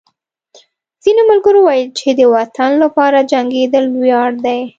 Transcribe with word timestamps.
ځینو 1.03 1.21
ملګرو 1.31 1.59
ویل 1.63 1.89
چې 1.99 2.07
د 2.19 2.21
وطن 2.35 2.69
لپاره 2.83 3.27
جنګېدل 3.31 3.85
ویاړ 4.01 4.31
دی 4.45 4.61